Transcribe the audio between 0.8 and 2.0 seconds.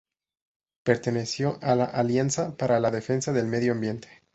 Perteneció a la